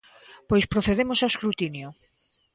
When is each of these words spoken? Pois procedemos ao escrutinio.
Pois 0.49 0.69
procedemos 0.73 1.19
ao 1.19 1.31
escrutinio. 1.33 1.87